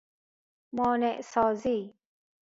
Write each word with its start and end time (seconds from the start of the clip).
مانع 0.73 1.21
سازی 1.21 1.93